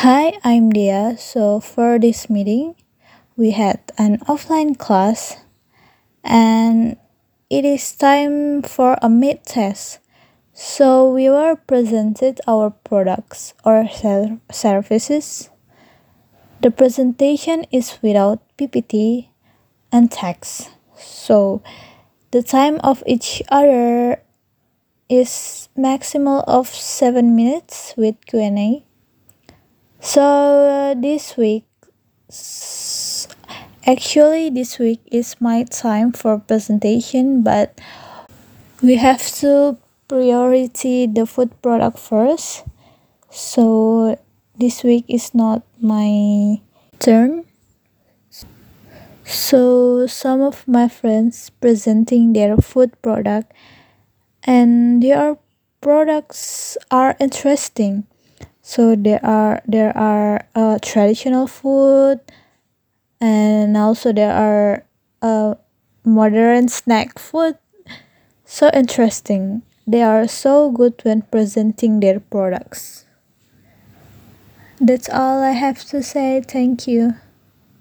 Hi, 0.00 0.40
I'm 0.42 0.70
Dia. 0.70 1.18
So 1.18 1.60
for 1.60 1.98
this 1.98 2.30
meeting, 2.30 2.74
we 3.36 3.50
had 3.50 3.80
an 3.98 4.16
offline 4.24 4.72
class 4.78 5.44
and 6.24 6.96
it 7.50 7.66
is 7.66 7.92
time 7.92 8.62
for 8.62 8.96
a 9.02 9.10
mid 9.10 9.44
test. 9.44 9.98
So 10.54 11.12
we 11.12 11.28
were 11.28 11.54
presented 11.54 12.40
our 12.48 12.70
products 12.70 13.52
or 13.62 13.86
ser- 13.92 14.40
services. 14.50 15.50
The 16.62 16.70
presentation 16.70 17.66
is 17.70 18.00
without 18.00 18.40
PPT 18.56 19.28
and 19.92 20.10
text. 20.10 20.70
So 20.96 21.60
the 22.30 22.42
time 22.42 22.80
of 22.80 23.04
each 23.04 23.42
other 23.52 24.24
is 25.10 25.68
maximal 25.76 26.42
of 26.48 26.68
7 26.68 27.36
minutes 27.36 27.92
with 27.98 28.16
Q&A. 28.24 28.88
So 30.00 30.22
uh, 30.24 30.94
this 30.94 31.36
week 31.36 31.64
actually 33.86 34.50
this 34.50 34.78
week 34.78 35.00
is 35.10 35.36
my 35.40 35.64
time 35.64 36.12
for 36.12 36.38
presentation 36.38 37.42
but 37.42 37.80
we 38.82 38.96
have 38.96 39.20
to 39.20 39.76
priority 40.08 41.06
the 41.06 41.26
food 41.26 41.50
product 41.62 41.98
first. 41.98 42.64
So 43.30 44.18
this 44.56 44.82
week 44.82 45.04
is 45.08 45.34
not 45.34 45.62
my 45.80 46.60
turn. 46.98 47.44
So 49.24 50.06
some 50.06 50.40
of 50.40 50.66
my 50.66 50.88
friends 50.88 51.50
presenting 51.60 52.32
their 52.32 52.56
food 52.56 53.00
product 53.02 53.52
and 54.42 55.02
their 55.02 55.36
products 55.80 56.76
are 56.90 57.16
interesting. 57.20 58.09
So 58.62 58.94
there 58.94 59.20
are 59.24 59.62
there 59.66 59.96
are 59.96 60.46
uh, 60.54 60.78
traditional 60.82 61.46
food 61.46 62.20
and 63.20 63.76
also 63.76 64.12
there 64.12 64.32
are 64.32 64.84
uh, 65.22 65.54
modern 66.04 66.68
snack 66.68 67.18
food. 67.18 67.56
So 68.44 68.70
interesting. 68.74 69.62
They 69.86 70.02
are 70.02 70.28
so 70.28 70.70
good 70.70 71.00
when 71.04 71.22
presenting 71.22 72.00
their 72.00 72.20
products. 72.20 73.06
That's 74.80 75.08
all 75.08 75.42
I 75.42 75.52
have 75.52 75.84
to 75.86 76.02
say. 76.02 76.40
Thank 76.46 76.86
you. 76.88 77.14